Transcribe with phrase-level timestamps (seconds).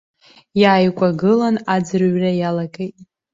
[0.61, 2.95] Иааикәагылан аӡырҩра иалагеит.